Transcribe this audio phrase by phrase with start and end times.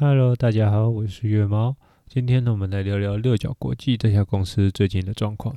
[0.00, 1.74] Hello，大家好，我是月猫。
[2.06, 5.56] 今天呢，我们来聊聊六角国际这家公司最近的状况。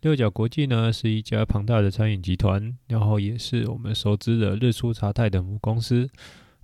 [0.00, 6.10] 六角国际呢是一家庞大的餐饮集团，然后也是我们熟知的日出茶太的母公司。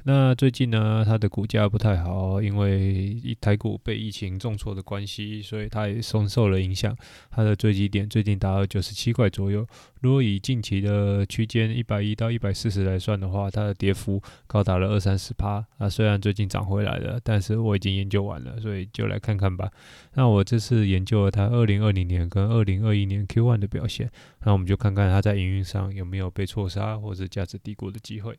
[0.05, 6.97] 那最近呢，它的股价不太好，因为台股被疫情重挫的关系，所以它也受受了影响。
[7.31, 9.65] 它的最低点最近达到九十七块左右。
[10.01, 15.65] 如果以近期的区间一百一到一百四十来算的话，它的跌幅高达了二三十趴。
[15.79, 19.71] 啊，虽然最近涨回来了，但是我已经研究完了，所以就来看看吧。
[20.15, 24.11] 那我这次研究了它二零二零年跟二零二一年 Q1 的表现，
[24.45, 28.37] 那我们就看看它在营运上有没有被错杀或者价值低估的机会。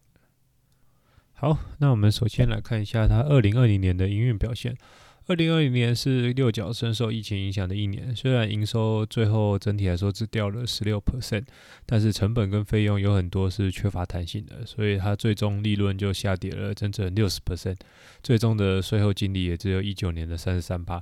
[1.36, 4.76] 好，那我们首先来看一下它二零二零年的营运表现。
[5.26, 11.44] 二零二零年是六角深受疫情影响的一年，虽然营收最后整体来说只掉了十六 percent，
[11.86, 17.78] 但是成本跟费用有很多是缺乏弹性的，所以它最终利润就下跌了整整六十 percent，
[18.22, 21.02] 最终的税后净利也只有一九年的三十三趴。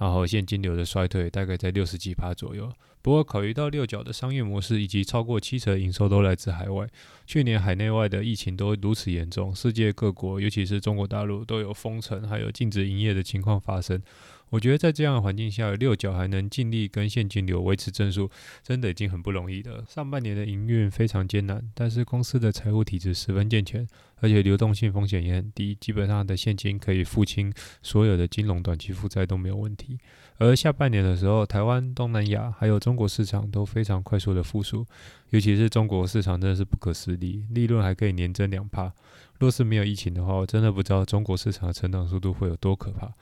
[0.00, 2.72] 然后现金流的衰退大概在六十几趴左右。
[3.02, 6.86] 不过考虑到六角的商业模式以及超过七成营收都来自海外，
[7.26, 14.02] 去年海内外的疫情都如此严重，世界各国尤其是中国大陆都有封城还有禁止营业的情况发生。
[14.50, 18.30] 我觉得在这样的环境下，六角还能尽力跟现金流维持正数，
[18.62, 19.84] 真的已经很不容易了。
[19.88, 29.98] 上半年的营运非常艰难，但是公司的财务体制十分健全，而且流动性风险也很低，基本上的现金可以付清所有的金融短期负债都没有问题。
[30.38, 34.84] 而下半年的时候，台湾、东南亚还有中国市场都非常快速的复苏，
[35.28, 38.92] 尤其是中国市场真的是不可思议，利润还可以年增两帕。
[39.38, 43.12] 若是没有疫情的话，我真的不知道中国市场的成长速度会有多可怕。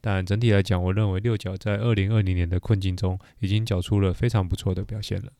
[0.00, 5.32] 但整体来讲，我认为六角在二零二零年的困境中，已经缴出了非常不错的表现了。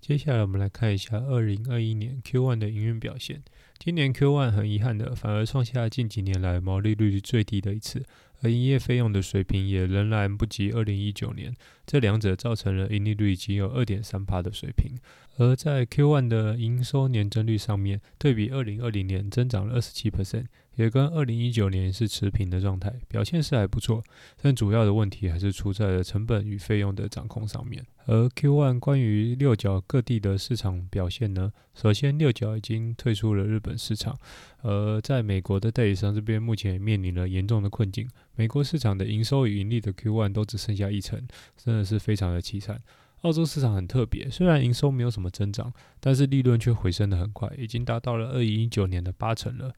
[0.00, 3.42] 接下来我们来看一下二零二一年 Q1 的营运表现。
[3.78, 8.04] 今年 Q1 很遗憾的，反而创下近几年来毛利率最低的一次，
[8.40, 11.54] 而营业费用的水平也仍然不及二零一九年。
[11.84, 14.96] 这两者造成了盈利率仅有二点三的水平。
[15.36, 20.46] 而在 Q1 的营收年增率上面，对比二零二零年增长了二十七 percent。
[20.78, 24.00] 也跟二零一九年是持平的状态，表现是还不错，
[24.40, 27.84] 但主要的问题还是出在了成本与费用的掌控上面。
[28.06, 31.52] 而 Q1 关于六角各地的市场表现呢？
[31.74, 34.16] 首先，六角已经退出了日本市场，
[34.62, 41.20] 而在美国的代理商这边目前面临了严重的困境，美国市场的营收与盈利的 Q1 都只剩下一成，
[41.56, 42.80] 真的是非常的凄惨。
[43.22, 49.74] 澳洲市场很特别，虽然营收没有什么增长，但是利润却回升的很快，已经达到了二零一九年的八成了。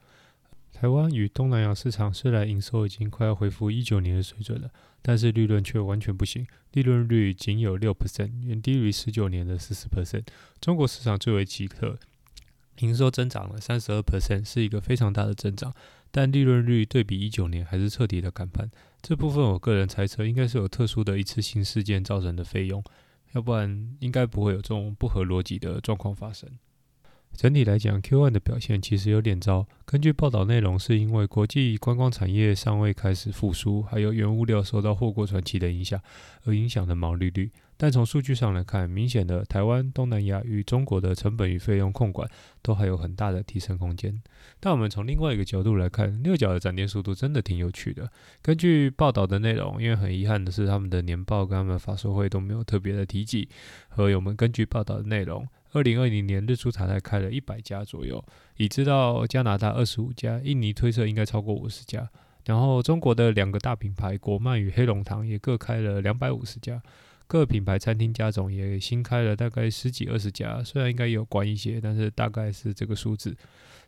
[0.80, 4.70] 台湾与东南亚市场虽然营收已经快要恢复一九年的水准了，
[5.02, 10.24] 但是利润却完全不行，利润率仅有六 percent，远低于十九年的四十 percent。
[10.58, 11.98] 中国市场最为奇特，
[12.78, 15.70] 营收增长了三十二 percent，是一个非常大的增长，
[16.10, 18.70] 但利润率对比一九年还是彻底的砍盘。
[19.02, 22.82] 这部分我个人猜测，应该是有特殊的一次性事件造成的费用，
[23.32, 26.48] 要不然应该不会有这种不合逻辑的状况发生。
[27.40, 29.66] 整体来讲，Q1 的表现其实有点糟。
[29.86, 35.98] 根据报道内容，是因为国际观光产业尚未开始复苏，还有原物料受到货柜传奇的影响，
[36.44, 37.50] 而影响的毛利率。
[37.78, 42.28] 但从数据上来看，明显的台湾、东南亚与中国的成本与费用控管
[42.60, 44.20] 都还有很大的提升空间。
[44.60, 48.12] 但我们从另外一个角度来看，六角的展店速度真的挺有趣的。
[48.42, 53.48] 根据报道的内容，因为很遗憾的是，他们的年报跟他们发售会都没有特别的提及。
[53.88, 55.48] 和我们根据报道的内容。
[55.72, 58.24] 二零二零年，日出茶台开了一百家左右，
[58.56, 62.08] 已知道加拿大二十五家，印尼推测应该超过五十家。
[62.46, 66.82] 然后中国的两个大品牌国漫与黑龙堂也各开了两百五十家，
[67.26, 73.36] 各品牌餐厅家总也新开了大概十几二十家，虽然应该有关一些，但是大概是这个数字。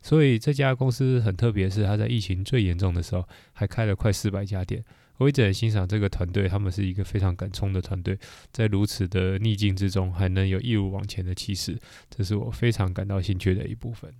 [0.02, 4.84] 所以这家公司很特别，是它在疫情最严重的时候还开了快四百家店。
[5.18, 8.18] 我一直很欣赏这个团队，他们是一个非常敢冲的团队，
[8.50, 11.78] 在如此的逆境之中，还能有一如往前的气势，
[12.10, 14.12] 这是我非常感到兴趣的一部分。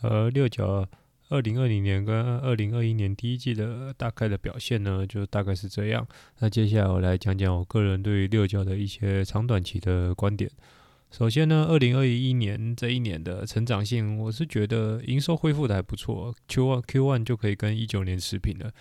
[0.00, 0.88] 而六角
[1.28, 6.06] 二零二零年跟二零二一年第一季的大概的表现呢，就大概是这样。
[6.40, 10.50] 那接下来我来讲讲我个人对于六角的一些长短期的观点。
[11.10, 18.72] 首先呢，二零二一年这一年的成长性，我是觉得营收恢复的还不错，Q one Q one 就可以跟一九年持平了。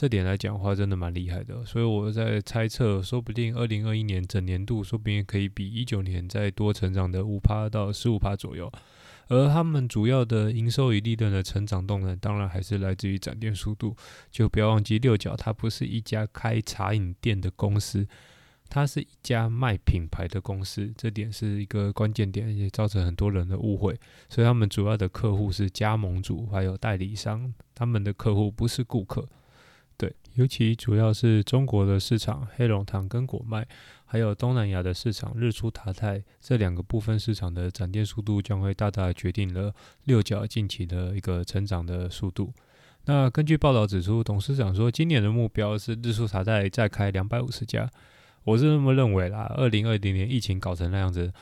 [0.00, 8.72] 这点来讲的话，真的蛮厉害的，所以我在猜测，说不定二零二一年整年度，说不定可以比一九年再多成长的五趴到十五趴左右。
[9.28, 13.94] 而他们主要的营收与利润的成长动能，当然还是来自于展店速度。
[14.30, 18.08] 就不要忘记，六角它不是一家开茶饮店的公司。
[18.70, 23.94] 它是一家卖品牌的公司，这点是一个关键点，也造成很多人的误会。
[24.30, 29.28] 所以他们主要的客户是加盟主还有代理商，他们的客户不是顾客。
[30.34, 33.66] 尤其主要是中国的市场，黑龙堂跟果麦，
[34.04, 39.74] 还有东南亚的市场，日出塔泰这两个部分市场的展店速度，将会大大决定了
[40.04, 42.52] 六角近期的一个成长的速度。
[43.06, 47.90] 那根据报道指出，董事长说，今年的目标是日出茶泰再开两百五十家。
[48.44, 49.52] 我是这么认为啦。
[49.56, 51.32] 二零二零年疫情搞成那样子。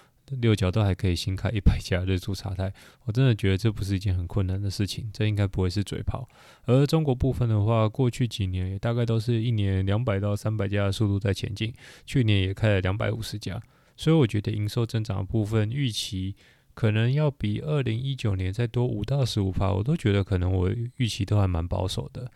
[0.41, 2.73] 六角都还可以新开一百家日出茶台，
[3.05, 6.29] 我真的觉得这不是一件很困难的事情，这应该不会是嘴炮。
[6.67, 11.73] 而中国部分的话，过去几年也大概都是一年两百到三百家的速度在前进，
[12.07, 13.61] 去年也开了两百五十家，
[13.97, 16.35] 所以我觉得营收增长的部分预期
[16.75, 22.31] 可能要比二零一九年再多五到十五趴，我都觉得可能我预期都还蛮保守的。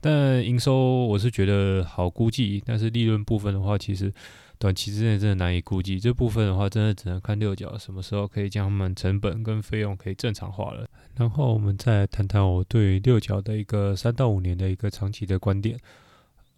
[0.00, 4.12] 但营收我是觉得好估计，但是利润部分的话，其实。
[4.58, 10.88] 短期之内真的难以估计，这部分的话，真的只能看六角什么时候可以将他们成本跟费用可以正常化了。
[11.14, 15.78] 然后我们再谈谈我对六角的一个三到五年的一个长期的观点。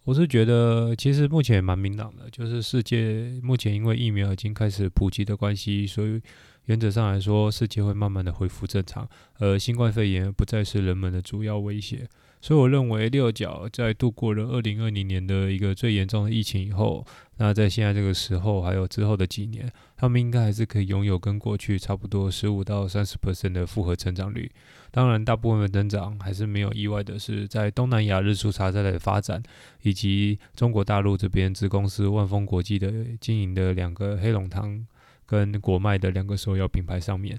[0.05, 6.21] 我是觉得其实目前也蛮明朗的，就是世界目前因为疫苗已经开始普及的关系，所以
[6.67, 9.05] 原则上来说，世界会慢慢的恢复正常，
[9.39, 12.07] 而新冠肺炎不再是人们的主要威胁。
[12.41, 17.05] 所以我认为六角在度过了二零二零年的一个最严重的疫情以后，
[17.37, 24.49] 那在现在这个时候还有之后的几年，他们应该还是可以拥有跟过去差不多十五到三十 percent 的复合成长率。
[24.89, 29.43] 当然，大部分的增长还是没有意外的是在东南亚日出茶在的发展，
[29.83, 34.87] 以及中国大陆这边子公司万丰国际的经营的两个黑龙汤
[35.25, 37.37] 跟国脉的两个首要品牌上面。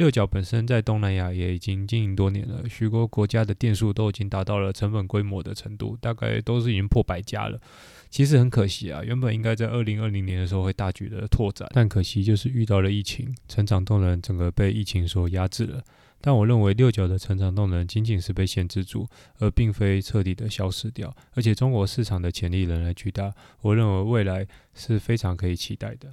[0.00, 7.60] 六角本身在东南亚也已经经营多年了，许多国家的店数都已经达到了成本规模的程度，大概都是已经破百家了。
[8.08, 15.82] 其实很可惜啊，原本应该在二零二零年的时候会大举的拓展，但可惜就是遇到了疫情，成长动能整个被疫情所压制了。
[16.22, 19.06] 但我认为六角的成长动能仅仅是被限制住，
[19.38, 21.14] 而并非彻底的消失掉。
[21.34, 26.08] 而且中国市场的潜力仍然巨大，我认为未来是非常可以期待的。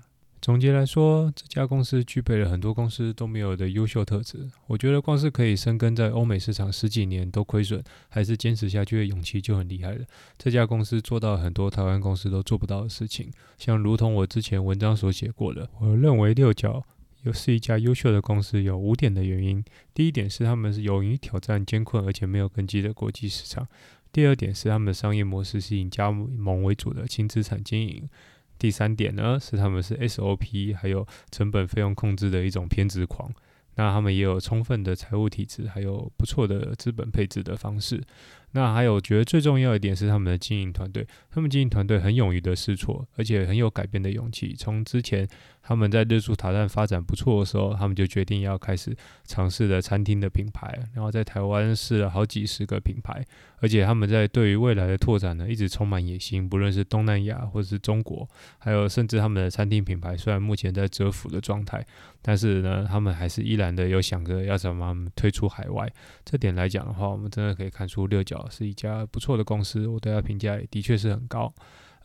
[0.47, 4.49] 总结来说，这家公司具备了很多公司都没有的优秀特质。
[4.67, 10.05] 我觉得光是可以生根在欧美市场十几年都亏损，还是坚持下去的勇气就很厉害了。
[10.37, 16.81] 这家公司做到很多台湾公司都做不到的事情，像如同我之前文章所写过的，我认为六角
[17.23, 19.61] 又是一家优秀的公司，有五点的原因。
[19.93, 23.65] 第一点是他们是勇于挑战艰困而且没有根基的国际市场；
[24.13, 28.07] 第二点是他们的商业模式是以加盟为主的轻资产经营。
[28.57, 33.31] 第三点呢，是他们是 SOP 还有成本费用控制的一种偏执狂。
[33.75, 38.01] 那他们也有充分的财务体制，还有不错的资本配置的方式。
[38.53, 44.55] 那还有，我觉得最重要一点是他们的经营团队，他们经营团队很勇于的试错，而且很有改变的勇气。
[44.57, 45.27] 从之前
[45.61, 48.95] 他们在日出塔站发展不错的时候，他们就决定要开始
[49.25, 53.23] 尝试的餐厅的品牌，然后在台湾试了好几十个品牌，
[53.59, 58.27] 而且他们在对于未来的拓展呢，一直充满野心，不论是东南亚或者是中国，
[58.57, 61.85] 还有甚至他们的餐厅品牌，虽然目前在蛰伏的状态，
[62.21, 65.91] 但是呢，他们还是依然的有想着要怎么推出海外。
[66.23, 68.36] 这点来讲的话，我们真的可以看出六角。
[68.49, 71.53] 是一家不错的公司，我对它评价也的确是很高。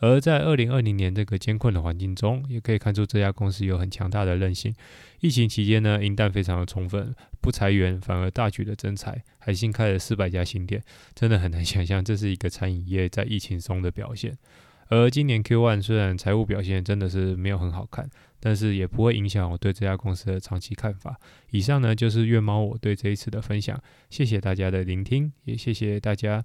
[0.00, 4.74] 而在二零二零年这个艰困的环境中，也可以看出这家公司有很强大的韧性。
[5.20, 10.82] 疫情期间呢，银弹非常的充分，不裁员反而大举的增财，还新开了四百家新店，
[11.14, 14.36] 真的很难想象这是一个餐饮业在疫情中的表现。
[14.92, 18.08] 而今年 Q1 虽然财务表现真的是没有很好看。
[18.44, 21.16] 但是也不会影响我对这家公司的长期看法。
[21.50, 23.80] 以上呢就是月猫我对这一次的分享，
[24.10, 26.44] 谢谢大家的聆听，也谢谢大家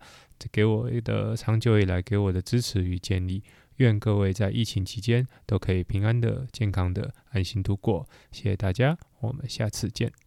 [0.52, 3.42] 给我的长久以来给我的支持与建议。
[3.78, 8.08] 愿各位在疫情期间都可以平安的、健康的、安心度过。
[8.32, 10.27] 谢谢大家，我们下次见。